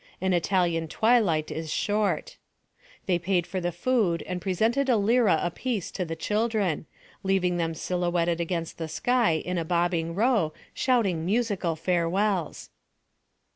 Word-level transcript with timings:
An 0.19 0.33
Italian 0.33 0.87
twilight 0.87 1.51
is 1.51 1.71
short. 1.71 2.37
They 3.05 3.19
paid 3.19 3.45
for 3.45 3.61
the 3.61 3.71
food 3.71 4.23
and 4.23 4.41
presented 4.41 4.89
a 4.89 4.97
lira 4.97 5.39
apiece 5.43 5.91
to 5.91 6.03
the 6.05 6.15
children, 6.15 6.87
leaving 7.21 7.57
them 7.57 7.75
silhouetted 7.75 8.39
against 8.41 8.79
the 8.79 8.87
sky 8.87 9.33
in 9.33 9.59
a 9.59 9.63
bobbing 9.63 10.15
row 10.15 10.53
shouting 10.73 11.23
musical 11.23 11.75
farewells. 11.75 12.71